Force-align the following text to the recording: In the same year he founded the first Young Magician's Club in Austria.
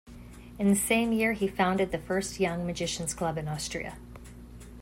In 0.57 0.67
the 0.67 0.75
same 0.75 1.11
year 1.11 1.33
he 1.33 1.47
founded 1.47 1.91
the 1.91 1.99
first 1.99 2.39
Young 2.39 2.65
Magician's 2.65 3.13
Club 3.13 3.37
in 3.37 3.47
Austria. 3.47 3.97